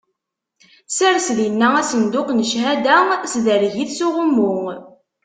Sers 0.95 1.27
dinna 1.37 1.67
asenduq 1.81 2.29
n 2.33 2.39
cchada, 2.49 2.97
ssedreg-it 3.23 3.91
s 3.97 3.99
uɣummu. 4.07 4.55